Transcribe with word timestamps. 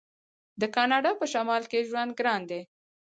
د 0.61 0.63
کاناډا 0.75 1.11
په 1.19 1.25
شمال 1.33 1.63
کې 1.71 1.87
ژوند 1.89 2.11
ګران 2.19 2.41
دی. 2.49 2.61